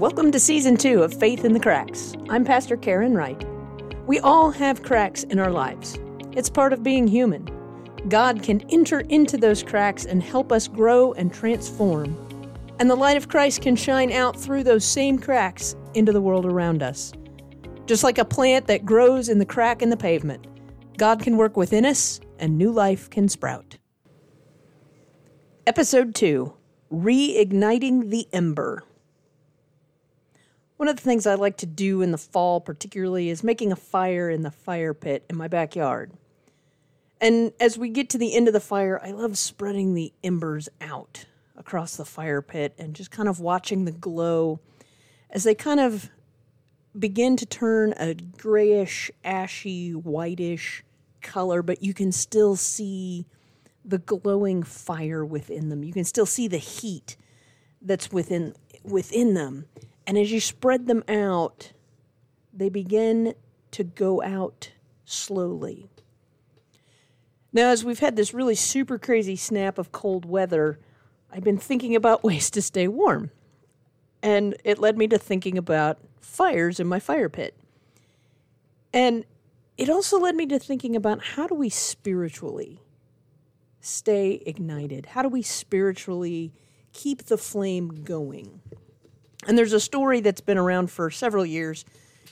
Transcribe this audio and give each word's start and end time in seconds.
Welcome 0.00 0.32
to 0.32 0.40
season 0.40 0.78
two 0.78 1.02
of 1.02 1.12
Faith 1.12 1.44
in 1.44 1.52
the 1.52 1.60
Cracks. 1.60 2.14
I'm 2.30 2.42
Pastor 2.42 2.78
Karen 2.78 3.14
Wright. 3.14 3.44
We 4.06 4.18
all 4.20 4.50
have 4.50 4.82
cracks 4.82 5.24
in 5.24 5.38
our 5.38 5.50
lives, 5.50 5.98
it's 6.32 6.48
part 6.48 6.72
of 6.72 6.82
being 6.82 7.06
human. 7.06 7.46
God 8.08 8.42
can 8.42 8.62
enter 8.70 9.00
into 9.00 9.36
those 9.36 9.62
cracks 9.62 10.06
and 10.06 10.22
help 10.22 10.52
us 10.52 10.68
grow 10.68 11.12
and 11.12 11.30
transform. 11.30 12.16
And 12.78 12.88
the 12.88 12.96
light 12.96 13.18
of 13.18 13.28
Christ 13.28 13.60
can 13.60 13.76
shine 13.76 14.10
out 14.10 14.40
through 14.40 14.64
those 14.64 14.86
same 14.86 15.18
cracks 15.18 15.76
into 15.92 16.12
the 16.12 16.22
world 16.22 16.46
around 16.46 16.82
us. 16.82 17.12
Just 17.84 18.02
like 18.02 18.16
a 18.16 18.24
plant 18.24 18.68
that 18.68 18.86
grows 18.86 19.28
in 19.28 19.38
the 19.38 19.44
crack 19.44 19.82
in 19.82 19.90
the 19.90 19.98
pavement, 19.98 20.46
God 20.96 21.22
can 21.22 21.36
work 21.36 21.58
within 21.58 21.84
us 21.84 22.20
and 22.38 22.56
new 22.56 22.72
life 22.72 23.10
can 23.10 23.28
sprout. 23.28 23.76
Episode 25.66 26.14
2 26.14 26.54
Reigniting 26.90 28.08
the 28.08 28.26
Ember. 28.32 28.82
One 30.80 30.88
of 30.88 30.96
the 30.96 31.02
things 31.02 31.26
I 31.26 31.34
like 31.34 31.58
to 31.58 31.66
do 31.66 32.00
in 32.00 32.10
the 32.10 32.16
fall, 32.16 32.58
particularly, 32.58 33.28
is 33.28 33.44
making 33.44 33.70
a 33.70 33.76
fire 33.76 34.30
in 34.30 34.40
the 34.40 34.50
fire 34.50 34.94
pit 34.94 35.26
in 35.28 35.36
my 35.36 35.46
backyard. 35.46 36.10
And 37.20 37.52
as 37.60 37.76
we 37.76 37.90
get 37.90 38.08
to 38.08 38.16
the 38.16 38.34
end 38.34 38.48
of 38.48 38.54
the 38.54 38.60
fire, 38.60 38.98
I 39.04 39.10
love 39.10 39.36
spreading 39.36 39.92
the 39.92 40.10
embers 40.24 40.70
out 40.80 41.26
across 41.54 41.98
the 41.98 42.06
fire 42.06 42.40
pit 42.40 42.74
and 42.78 42.94
just 42.94 43.10
kind 43.10 43.28
of 43.28 43.40
watching 43.40 43.84
the 43.84 43.92
glow 43.92 44.58
as 45.28 45.44
they 45.44 45.54
kind 45.54 45.80
of 45.80 46.08
begin 46.98 47.36
to 47.36 47.44
turn 47.44 47.92
a 47.98 48.14
grayish, 48.14 49.10
ashy, 49.22 49.90
whitish 49.90 50.82
color, 51.20 51.60
but 51.60 51.82
you 51.82 51.92
can 51.92 52.10
still 52.10 52.56
see 52.56 53.26
the 53.84 53.98
glowing 53.98 54.62
fire 54.62 55.26
within 55.26 55.68
them. 55.68 55.84
You 55.84 55.92
can 55.92 56.04
still 56.04 56.24
see 56.24 56.48
the 56.48 56.56
heat 56.56 57.18
that's 57.82 58.10
within 58.10 58.54
within 58.82 59.34
them. 59.34 59.66
And 60.10 60.18
as 60.18 60.32
you 60.32 60.40
spread 60.40 60.88
them 60.88 61.04
out, 61.06 61.70
they 62.52 62.68
begin 62.68 63.32
to 63.70 63.84
go 63.84 64.20
out 64.20 64.72
slowly. 65.04 65.88
Now, 67.52 67.68
as 67.68 67.84
we've 67.84 68.00
had 68.00 68.16
this 68.16 68.34
really 68.34 68.56
super 68.56 68.98
crazy 68.98 69.36
snap 69.36 69.78
of 69.78 69.92
cold 69.92 70.24
weather, 70.24 70.80
I've 71.30 71.44
been 71.44 71.58
thinking 71.58 71.94
about 71.94 72.24
ways 72.24 72.50
to 72.50 72.60
stay 72.60 72.88
warm. 72.88 73.30
And 74.20 74.56
it 74.64 74.80
led 74.80 74.98
me 74.98 75.06
to 75.06 75.16
thinking 75.16 75.56
about 75.56 76.00
fires 76.20 76.80
in 76.80 76.88
my 76.88 76.98
fire 76.98 77.28
pit. 77.28 77.54
And 78.92 79.24
it 79.78 79.88
also 79.88 80.18
led 80.18 80.34
me 80.34 80.44
to 80.46 80.58
thinking 80.58 80.96
about 80.96 81.22
how 81.22 81.46
do 81.46 81.54
we 81.54 81.68
spiritually 81.68 82.80
stay 83.80 84.42
ignited? 84.44 85.06
How 85.06 85.22
do 85.22 85.28
we 85.28 85.42
spiritually 85.42 86.52
keep 86.92 87.26
the 87.26 87.38
flame 87.38 88.02
going? 88.02 88.60
And 89.46 89.56
there's 89.56 89.72
a 89.72 89.80
story 89.80 90.20
that's 90.20 90.40
been 90.40 90.58
around 90.58 90.90
for 90.90 91.10
several 91.10 91.46
years. 91.46 91.84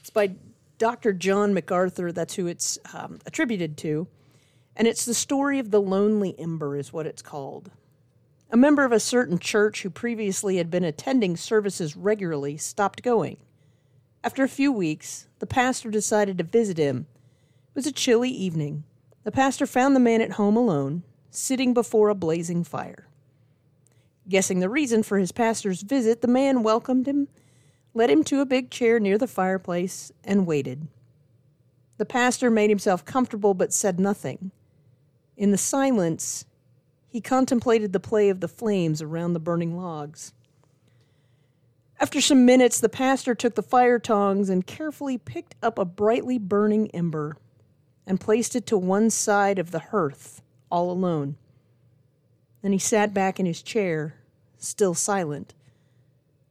It's 0.00 0.10
by 0.10 0.34
Dr. 0.78 1.12
John 1.12 1.54
MacArthur, 1.54 2.12
that's 2.12 2.34
who 2.34 2.46
it's 2.46 2.78
um, 2.92 3.20
attributed 3.26 3.76
to. 3.78 4.08
And 4.76 4.86
it's 4.86 5.04
the 5.04 5.14
story 5.14 5.58
of 5.58 5.70
the 5.70 5.80
lonely 5.80 6.38
ember, 6.38 6.76
is 6.76 6.92
what 6.92 7.06
it's 7.06 7.22
called. 7.22 7.70
A 8.50 8.56
member 8.56 8.84
of 8.84 8.92
a 8.92 9.00
certain 9.00 9.38
church 9.38 9.82
who 9.82 9.90
previously 9.90 10.58
had 10.58 10.70
been 10.70 10.84
attending 10.84 11.36
services 11.36 11.96
regularly 11.96 12.56
stopped 12.56 13.02
going. 13.02 13.38
After 14.22 14.44
a 14.44 14.48
few 14.48 14.70
weeks, 14.70 15.28
the 15.38 15.46
pastor 15.46 15.90
decided 15.90 16.38
to 16.38 16.44
visit 16.44 16.78
him. 16.78 17.06
It 17.68 17.76
was 17.76 17.86
a 17.86 17.92
chilly 17.92 18.30
evening. 18.30 18.84
The 19.24 19.32
pastor 19.32 19.66
found 19.66 19.96
the 19.96 20.00
man 20.00 20.20
at 20.20 20.32
home 20.32 20.56
alone, 20.56 21.02
sitting 21.30 21.74
before 21.74 22.08
a 22.08 22.14
blazing 22.14 22.64
fire. 22.64 23.08
Guessing 24.28 24.60
the 24.60 24.68
reason 24.68 25.02
for 25.02 25.18
his 25.18 25.32
pastor's 25.32 25.82
visit, 25.82 26.20
the 26.20 26.28
man 26.28 26.62
welcomed 26.62 27.06
him, 27.06 27.28
led 27.94 28.10
him 28.10 28.24
to 28.24 28.40
a 28.40 28.46
big 28.46 28.70
chair 28.70 28.98
near 28.98 29.18
the 29.18 29.28
fireplace, 29.28 30.10
and 30.24 30.46
waited. 30.46 30.88
The 31.98 32.06
pastor 32.06 32.50
made 32.50 32.70
himself 32.70 33.04
comfortable 33.04 33.54
but 33.54 33.72
said 33.72 34.00
nothing. 34.00 34.50
In 35.36 35.50
the 35.50 35.58
silence, 35.58 36.44
he 37.08 37.20
contemplated 37.20 37.92
the 37.92 38.00
play 38.00 38.28
of 38.28 38.40
the 38.40 38.48
flames 38.48 39.00
around 39.00 39.32
the 39.32 39.40
burning 39.40 39.76
logs. 39.76 40.32
After 41.98 42.20
some 42.20 42.44
minutes, 42.44 42.80
the 42.80 42.90
pastor 42.90 43.34
took 43.34 43.54
the 43.54 43.62
fire 43.62 43.98
tongs 43.98 44.50
and 44.50 44.66
carefully 44.66 45.16
picked 45.16 45.54
up 45.62 45.78
a 45.78 45.84
brightly 45.84 46.36
burning 46.36 46.90
ember 46.90 47.38
and 48.06 48.20
placed 48.20 48.54
it 48.54 48.66
to 48.66 48.76
one 48.76 49.08
side 49.08 49.58
of 49.58 49.70
the 49.70 49.78
hearth, 49.78 50.42
all 50.70 50.90
alone. 50.90 51.36
Then 52.66 52.72
he 52.72 52.80
sat 52.80 53.14
back 53.14 53.38
in 53.38 53.46
his 53.46 53.62
chair, 53.62 54.16
still 54.58 54.92
silent. 54.92 55.54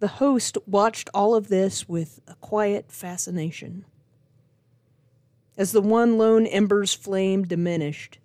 The 0.00 0.08
host 0.08 0.58
watched 0.66 1.08
all 1.14 1.36
of 1.36 1.46
this 1.46 1.88
with 1.88 2.18
a 2.26 2.34
quiet 2.34 2.90
fascination. 2.90 3.84
As 5.56 5.70
the 5.70 5.80
one 5.80 6.18
lone 6.18 6.46
ember's 6.46 6.94
flame 6.94 7.44
diminished, 7.44 8.18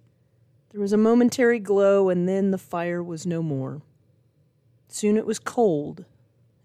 there 0.72 0.82
was 0.82 0.94
a 0.94 0.98
momentary 0.98 1.60
glow, 1.60 2.10
and 2.10 2.28
then 2.28 2.50
the 2.50 2.58
fire 2.58 3.04
was 3.04 3.28
no 3.28 3.44
more. 3.44 3.84
Soon 4.88 5.16
it 5.16 5.28
was 5.28 5.38
cold 5.38 6.06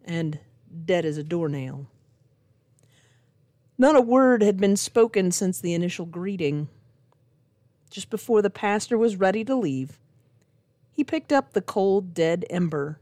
and 0.02 0.38
dead 0.86 1.04
as 1.04 1.18
a 1.18 1.22
doornail. 1.22 1.86
Not 3.76 3.94
a 3.94 4.00
word 4.00 4.40
had 4.42 4.56
been 4.56 4.74
spoken 4.74 5.32
since 5.32 5.60
the 5.60 5.74
initial 5.74 6.06
greeting. 6.06 6.70
Just 7.90 8.08
before 8.08 8.40
the 8.40 8.48
pastor 8.48 8.96
was 8.96 9.16
ready 9.16 9.44
to 9.44 9.54
leave, 9.54 9.98
he 11.00 11.04
picked 11.04 11.32
up 11.32 11.54
the 11.54 11.62
cold, 11.62 12.12
dead 12.12 12.44
ember 12.50 13.00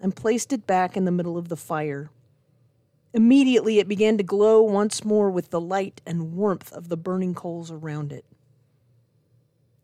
and 0.00 0.16
placed 0.16 0.54
it 0.54 0.66
back 0.66 0.96
in 0.96 1.04
the 1.04 1.10
middle 1.10 1.36
of 1.36 1.50
the 1.50 1.56
fire. 1.56 2.10
Immediately 3.12 3.78
it 3.78 3.86
began 3.86 4.16
to 4.16 4.24
glow 4.24 4.62
once 4.62 5.04
more 5.04 5.30
with 5.30 5.50
the 5.50 5.60
light 5.60 6.00
and 6.06 6.32
warmth 6.32 6.72
of 6.72 6.88
the 6.88 6.96
burning 6.96 7.34
coals 7.34 7.70
around 7.70 8.10
it. 8.10 8.24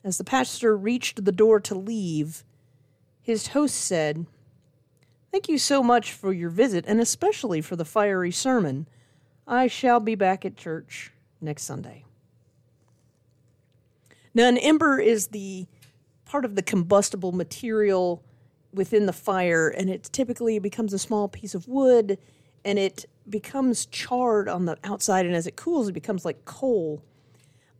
As 0.02 0.16
the 0.16 0.25
pastor 0.25 0.75
reached 0.75 1.26
the 1.26 1.30
door 1.30 1.60
to 1.60 1.75
leave, 1.75 2.42
his 3.20 3.48
host 3.48 3.75
said, 3.75 4.25
Thank 5.30 5.50
you 5.50 5.58
so 5.58 5.82
much 5.82 6.12
for 6.12 6.32
your 6.32 6.48
visit, 6.48 6.86
and 6.88 7.02
especially 7.02 7.60
for 7.60 7.76
the 7.76 7.84
fiery 7.84 8.32
sermon. 8.32 8.88
I 9.46 9.66
shall 9.66 10.00
be 10.00 10.14
back 10.14 10.46
at 10.46 10.56
church 10.56 11.12
next 11.42 11.64
Sunday. 11.64 12.06
Now, 14.32 14.48
an 14.48 14.56
ember 14.56 14.98
is 14.98 15.26
the 15.26 15.66
part 16.36 16.44
of 16.44 16.54
the 16.54 16.60
combustible 16.60 17.32
material 17.32 18.22
within 18.70 19.06
the 19.06 19.12
fire, 19.14 19.70
and 19.70 19.88
it 19.88 20.02
typically 20.12 20.58
becomes 20.58 20.92
a 20.92 20.98
small 20.98 21.28
piece 21.28 21.54
of 21.54 21.66
wood 21.66 22.19
and 22.62 22.78
it 22.78 23.06
becomes 23.26 23.86
charred 23.86 24.46
on 24.46 24.66
the 24.66 24.76
outside, 24.84 25.25
and 25.25 25.34
as 25.34 25.46
it 25.46 25.56
cools, 25.56 25.88
it 25.88 25.94
becomes 25.94 26.26
like 26.26 26.44
coal. 26.44 27.02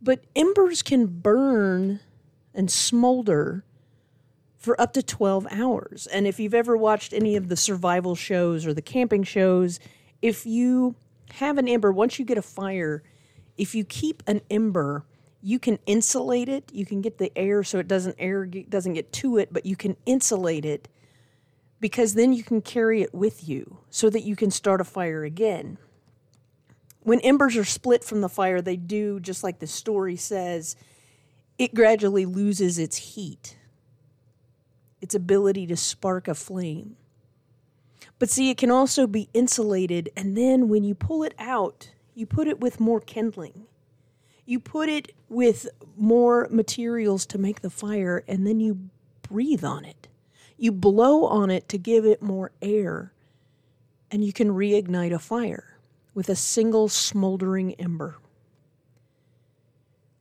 But 0.01 0.23
embers 0.35 0.81
can 0.81 1.05
burn 1.05 1.99
and 2.51 2.71
smolder 2.71 3.63
for 4.57 4.79
up 4.81 4.91
to 4.93 5.03
12 5.03 5.45
hours. 5.51 6.07
And 6.07 6.25
if 6.25 6.39
you've 6.39 6.55
ever 6.55 6.75
watched 6.75 7.13
any 7.13 7.35
of 7.35 7.49
the 7.49 7.55
survival 7.55 8.15
shows 8.15 8.65
or 8.65 8.73
the 8.73 8.81
camping 8.81 9.21
shows, 9.21 9.79
if 10.23 10.47
you 10.47 10.95
have 11.33 11.59
an 11.59 11.67
ember, 11.67 11.91
once 11.91 12.17
you 12.17 12.25
get 12.25 12.39
a 12.39 12.41
fire, 12.41 13.03
if 13.55 13.75
you 13.75 13.83
keep 13.83 14.23
an 14.25 14.41
ember 14.49 15.05
you 15.47 15.59
can 15.59 15.79
insulate 15.85 16.49
it. 16.49 16.69
You 16.73 16.85
can 16.85 16.99
get 16.99 17.19
the 17.19 17.31
air 17.37 17.63
so 17.63 17.79
it 17.79 17.87
doesn't 17.87 18.17
air 18.19 18.45
doesn't 18.45 18.95
get 18.95 19.13
to 19.13 19.37
it, 19.37 19.53
but 19.53 19.65
you 19.65 19.77
can 19.77 19.95
insulate 20.05 20.65
it 20.65 20.89
because 21.79 22.15
then 22.15 22.33
you 22.33 22.43
can 22.43 22.61
carry 22.61 23.01
it 23.01 23.13
with 23.13 23.47
you 23.47 23.77
so 23.89 24.09
that 24.09 24.23
you 24.23 24.35
can 24.35 24.51
start 24.51 24.81
a 24.81 24.83
fire 24.83 25.23
again. 25.23 25.77
When 26.99 27.21
embers 27.21 27.55
are 27.55 27.63
split 27.63 28.03
from 28.03 28.19
the 28.19 28.27
fire, 28.27 28.61
they 28.61 28.75
do 28.75 29.21
just 29.21 29.41
like 29.41 29.59
the 29.59 29.67
story 29.67 30.17
says, 30.17 30.75
it 31.57 31.73
gradually 31.73 32.25
loses 32.25 32.77
its 32.77 32.97
heat, 32.97 33.57
its 34.99 35.15
ability 35.15 35.65
to 35.67 35.77
spark 35.77 36.27
a 36.27 36.35
flame. 36.35 36.97
But 38.19 38.29
see, 38.29 38.49
it 38.49 38.57
can 38.57 38.69
also 38.69 39.07
be 39.07 39.29
insulated, 39.33 40.09
and 40.13 40.35
then 40.35 40.67
when 40.67 40.83
you 40.83 40.93
pull 40.93 41.23
it 41.23 41.35
out, 41.39 41.91
you 42.13 42.25
put 42.25 42.49
it 42.49 42.59
with 42.59 42.81
more 42.81 42.99
kindling 42.99 43.67
you 44.47 44.61
put 44.61 44.87
it 44.87 45.13
with 45.27 45.67
more 45.97 46.47
materials 46.49 47.25
to 47.27 47.37
make 47.37 47.61
the 47.61 47.69
fire, 47.69 48.23
and 48.29 48.47
then 48.47 48.61
you 48.61 48.89
breathe 49.21 49.63
on 49.63 49.83
it. 49.83 50.07
You 50.57 50.71
blow 50.71 51.25
on 51.25 51.51
it 51.51 51.67
to 51.69 51.77
give 51.77 52.05
it 52.05 52.21
more 52.21 52.51
air, 52.61 53.11
and 54.09 54.23
you 54.23 54.31
can 54.31 54.49
reignite 54.49 55.13
a 55.13 55.19
fire 55.19 55.77
with 56.13 56.29
a 56.29 56.35
single 56.35 56.87
smoldering 56.87 57.73
ember. 57.73 58.17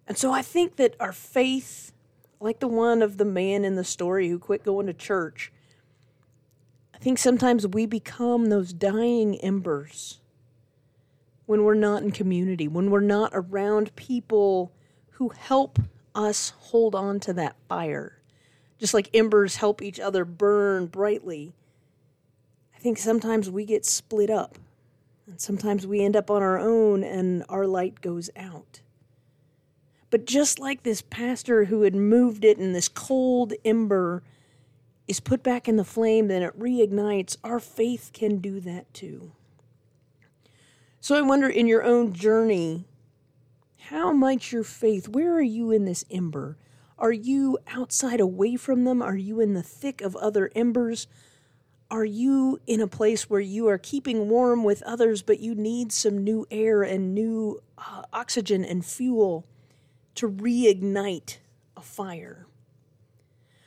And 0.09 0.19
so 0.19 0.33
I 0.33 0.43
think 0.43 0.75
that 0.77 0.97
our 0.99 1.13
faith, 1.13 1.93
like 2.41 2.59
the 2.59 2.69
one 2.69 3.03
of 3.03 3.19
the 3.19 3.25
man 3.25 3.65
in 3.65 3.77
the 3.77 3.85
story 3.85 4.29
who 4.29 4.41
quit 4.41 4.65
going 4.65 4.89
to 4.89 4.93
church, 4.93 5.53
I 6.93 6.99
think 6.99 7.19
sometimes 7.19 7.65
we 7.65 7.87
become 7.87 8.47
those 8.47 8.73
dying 8.73 9.37
embers 9.37 10.19
when 11.47 11.65
we're 11.65 11.75
not 11.75 12.03
in 12.03 12.11
community, 12.11 12.69
when 12.69 12.91
we're 12.91 13.01
not 13.01 13.31
around 13.33 13.95
people 13.97 14.73
who 15.13 15.31
help 15.31 15.79
us 16.15 16.53
hold 16.59 16.95
on 16.95 17.21
to 17.21 17.33
that 17.33 17.57
fire. 17.69 18.21
Just 18.79 18.93
like 18.93 19.09
embers 19.15 19.57
help 19.57 19.81
each 19.81 19.99
other 19.99 20.25
burn 20.25 20.87
brightly. 20.87 21.55
I 22.75 22.79
think 22.79 22.99
sometimes 22.99 23.49
we 23.49 23.65
get 23.65 23.87
split 23.87 24.29
up, 24.29 24.59
and 25.27 25.41
sometimes 25.41 25.87
we 25.87 26.05
end 26.05 26.17
up 26.17 26.31
on 26.31 26.43
our 26.43 26.59
own 26.59 27.03
and 27.03 27.45
our 27.49 27.67
light 27.67 28.01
goes 28.01 28.29
out. 28.37 28.81
But 30.11 30.27
just 30.27 30.59
like 30.59 30.83
this 30.83 31.03
pastor 31.03 31.65
who 31.65 31.83
had 31.83 31.95
moved 31.95 32.45
it 32.45 32.59
and 32.59 32.75
this 32.75 32.89
cold 32.89 33.53
ember 33.65 34.23
is 35.09 35.21
put 35.21 35.43
back 35.43 35.69
in 35.69 35.77
the 35.77 35.85
flame, 35.85 36.29
then 36.29 36.43
it 36.43 36.59
reignites, 36.59 37.37
our 37.43 37.61
faith 37.61 38.11
can 38.13 38.39
do 38.39 38.61
that 38.61 38.93
too. 38.93 39.33
So 41.07 41.15
I 41.15 41.21
wonder 41.21 41.49
in 41.49 41.69
your 41.69 41.85
own 41.85 42.15
journey, 42.15 42.85
how 43.79 44.13
might 44.13 44.51
your 44.51 44.65
faith, 44.65 45.09
where 45.09 45.33
are 45.35 45.41
you 45.41 45.71
in 45.71 45.85
this 45.85 46.05
ember? 46.11 46.59
Are 46.99 47.13
you 47.13 47.59
outside 47.69 48.19
away 48.19 48.57
from 48.57 48.83
them? 48.83 49.01
Are 49.01 49.17
you 49.17 49.39
in 49.39 49.55
the 49.55 49.63
thick 49.63 50.01
of 50.01 50.17
other 50.17 50.51
embers? 50.57 51.07
Are 51.93 52.05
you 52.05 52.59
in 52.67 52.81
a 52.81 52.89
place 52.89 53.31
where 53.31 53.39
you 53.39 53.69
are 53.69 53.79
keeping 53.79 54.29
warm 54.29 54.65
with 54.65 54.83
others, 54.83 55.23
but 55.23 55.39
you 55.39 55.55
need 55.55 55.93
some 55.93 56.25
new 56.25 56.45
air 56.51 56.83
and 56.83 57.15
new 57.15 57.63
uh, 57.79 58.03
oxygen 58.13 58.65
and 58.65 58.85
fuel 58.85 59.47
to 60.17 60.29
reignite 60.29 61.37
a 61.77 61.83
fire? 61.83 62.49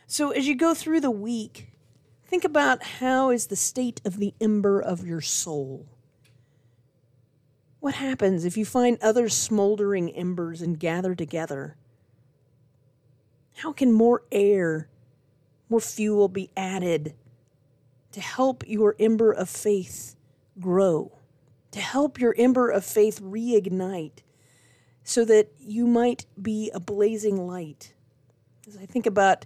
So 0.08 0.32
as 0.32 0.46
you 0.46 0.56
go 0.56 0.74
through 0.74 1.00
the 1.00 1.10
week, 1.10 1.70
think 2.26 2.44
about 2.44 2.84
how 2.84 3.30
is 3.30 3.48
the 3.48 3.56
state 3.56 4.02
of 4.04 4.18
the 4.18 4.34
ember 4.42 4.82
of 4.82 5.08
your 5.08 5.22
soul? 5.22 5.88
What 7.80 7.96
happens 7.96 8.44
if 8.44 8.58
you 8.58 8.66
find 8.66 8.98
other 9.02 9.30
smoldering 9.30 10.10
embers 10.12 10.62
and 10.62 10.78
gather 10.78 11.16
together? 11.16 11.78
How 13.58 13.72
can 13.72 13.92
more 13.92 14.24
air, 14.32 14.90
more 15.70 15.80
fuel 15.80 16.28
be 16.28 16.50
added 16.58 17.14
to 18.12 18.22
help 18.22 18.68
your 18.68 18.96
ember 19.00 19.32
of 19.32 19.50
faith 19.50 20.16
grow, 20.60 21.20
to 21.72 21.80
help 21.80 22.20
your 22.20 22.36
ember 22.38 22.70
of 22.70 22.84
faith 22.84 23.22
reignite, 23.22 24.24
so 25.04 25.24
that 25.26 25.52
you 25.58 25.88
might 25.88 26.26
be 26.42 26.70
a 26.74 26.80
blazing 26.82 27.48
light? 27.48 27.94
As 28.68 28.76
I 28.76 28.86
think 28.86 29.06
about 29.06 29.46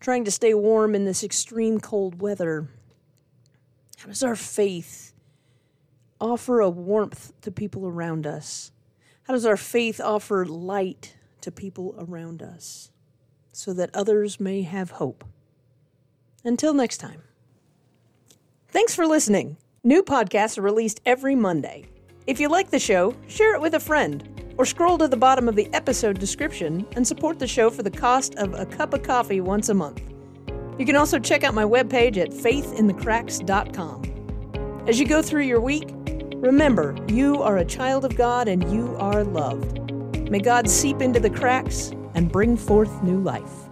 trying 0.00 0.24
to 0.24 0.30
stay 0.32 0.52
warm 0.52 0.96
in 0.96 1.04
this 1.04 1.22
extreme 1.22 1.78
cold 1.78 2.20
weather, 2.20 2.68
how 3.98 4.08
does 4.08 4.22
our 4.24 4.36
faith 4.36 5.07
offer 6.20 6.60
a 6.60 6.70
warmth 6.70 7.32
to 7.42 7.50
people 7.50 7.86
around 7.86 8.26
us? 8.26 8.72
How 9.24 9.34
does 9.34 9.46
our 9.46 9.56
faith 9.56 10.00
offer 10.00 10.46
light 10.46 11.16
to 11.42 11.50
people 11.50 11.94
around 11.98 12.42
us 12.42 12.90
so 13.52 13.72
that 13.74 13.94
others 13.94 14.40
may 14.40 14.62
have 14.62 14.92
hope? 14.92 15.24
Until 16.44 16.74
next 16.74 16.98
time. 16.98 17.22
Thanks 18.68 18.94
for 18.94 19.06
listening. 19.06 19.56
New 19.84 20.02
podcasts 20.02 20.58
are 20.58 20.62
released 20.62 21.00
every 21.06 21.34
Monday. 21.34 21.84
If 22.26 22.40
you 22.40 22.48
like 22.48 22.70
the 22.70 22.78
show, 22.78 23.14
share 23.26 23.54
it 23.54 23.60
with 23.60 23.74
a 23.74 23.80
friend, 23.80 24.54
or 24.58 24.66
scroll 24.66 24.98
to 24.98 25.08
the 25.08 25.16
bottom 25.16 25.48
of 25.48 25.56
the 25.56 25.72
episode 25.72 26.18
description 26.18 26.86
and 26.92 27.06
support 27.06 27.38
the 27.38 27.46
show 27.46 27.70
for 27.70 27.82
the 27.82 27.90
cost 27.90 28.34
of 28.34 28.54
a 28.54 28.66
cup 28.66 28.92
of 28.92 29.02
coffee 29.02 29.40
once 29.40 29.68
a 29.68 29.74
month. 29.74 30.02
You 30.78 30.84
can 30.84 30.96
also 30.96 31.18
check 31.18 31.44
out 31.44 31.54
my 31.54 31.64
webpage 31.64 32.18
at 32.18 32.30
faithinthecracks.com. 32.30 34.84
As 34.86 35.00
you 35.00 35.06
go 35.06 35.22
through 35.22 35.42
your 35.42 35.60
week, 35.60 35.88
remember 36.40 36.96
you 37.08 37.42
are 37.42 37.58
a 37.58 37.64
child 37.64 38.04
of 38.04 38.16
God 38.16 38.48
and 38.48 38.70
you 38.72 38.96
are 38.98 39.24
loved. 39.24 39.90
May 40.30 40.40
God 40.40 40.68
seep 40.68 41.00
into 41.00 41.20
the 41.20 41.30
cracks 41.30 41.90
and 42.14 42.30
bring 42.30 42.56
forth 42.56 43.02
new 43.02 43.20
life. 43.20 43.67